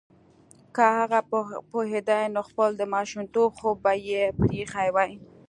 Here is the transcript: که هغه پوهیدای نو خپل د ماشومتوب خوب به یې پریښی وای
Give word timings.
که 0.75 0.83
هغه 0.97 1.19
پوهیدای 1.69 2.25
نو 2.35 2.41
خپل 2.49 2.69
د 2.75 2.81
ماشومتوب 2.93 3.49
خوب 3.59 3.77
به 3.83 3.93
یې 4.09 4.21
پریښی 4.39 4.89
وای 4.95 5.11